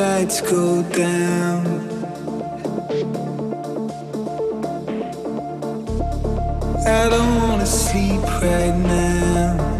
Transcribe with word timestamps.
lights 0.00 0.40
go 0.40 0.82
down. 0.82 1.60
I 6.86 7.08
don't 7.12 7.34
wanna 7.42 7.66
sleep 7.66 8.22
right 8.42 8.76
now. 8.76 9.79